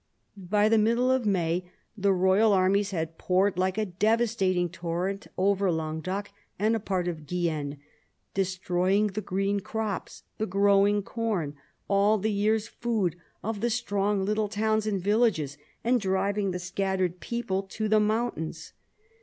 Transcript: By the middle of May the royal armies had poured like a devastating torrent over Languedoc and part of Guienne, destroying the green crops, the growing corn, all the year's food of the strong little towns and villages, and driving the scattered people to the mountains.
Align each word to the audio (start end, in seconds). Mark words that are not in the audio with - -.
By 0.35 0.67
the 0.67 0.79
middle 0.79 1.11
of 1.11 1.27
May 1.27 1.69
the 1.95 2.11
royal 2.11 2.53
armies 2.53 2.89
had 2.89 3.19
poured 3.19 3.59
like 3.59 3.77
a 3.77 3.85
devastating 3.85 4.67
torrent 4.67 5.27
over 5.37 5.69
Languedoc 5.71 6.31
and 6.57 6.83
part 6.83 7.07
of 7.07 7.27
Guienne, 7.27 7.77
destroying 8.33 9.09
the 9.11 9.21
green 9.21 9.59
crops, 9.59 10.23
the 10.39 10.47
growing 10.47 11.03
corn, 11.03 11.53
all 11.87 12.17
the 12.17 12.31
year's 12.31 12.67
food 12.67 13.15
of 13.43 13.61
the 13.61 13.69
strong 13.69 14.25
little 14.25 14.47
towns 14.49 14.87
and 14.87 14.99
villages, 14.99 15.59
and 15.83 16.01
driving 16.01 16.49
the 16.49 16.57
scattered 16.57 17.19
people 17.19 17.61
to 17.61 17.87
the 17.87 17.99
mountains. 17.99 18.73